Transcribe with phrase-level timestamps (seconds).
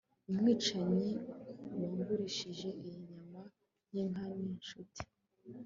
[0.29, 1.09] umwicanyi
[1.79, 3.41] wangurishije iyi nyama
[3.91, 5.01] yinka ninshuti